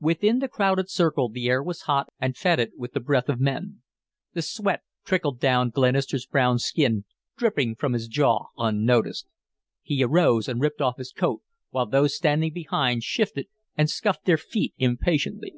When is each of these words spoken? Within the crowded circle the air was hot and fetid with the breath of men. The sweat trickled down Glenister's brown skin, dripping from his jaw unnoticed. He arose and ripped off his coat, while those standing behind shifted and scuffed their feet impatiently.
Within 0.00 0.40
the 0.40 0.48
crowded 0.48 0.90
circle 0.90 1.28
the 1.28 1.48
air 1.48 1.62
was 1.62 1.82
hot 1.82 2.08
and 2.18 2.36
fetid 2.36 2.72
with 2.76 2.92
the 2.92 2.98
breath 2.98 3.28
of 3.28 3.38
men. 3.38 3.82
The 4.32 4.42
sweat 4.42 4.80
trickled 5.04 5.38
down 5.38 5.70
Glenister's 5.70 6.26
brown 6.26 6.58
skin, 6.58 7.04
dripping 7.36 7.76
from 7.76 7.92
his 7.92 8.08
jaw 8.08 8.46
unnoticed. 8.58 9.28
He 9.80 10.02
arose 10.02 10.48
and 10.48 10.60
ripped 10.60 10.80
off 10.80 10.98
his 10.98 11.12
coat, 11.12 11.42
while 11.70 11.86
those 11.86 12.16
standing 12.16 12.52
behind 12.52 13.04
shifted 13.04 13.46
and 13.78 13.88
scuffed 13.88 14.24
their 14.24 14.38
feet 14.38 14.74
impatiently. 14.76 15.54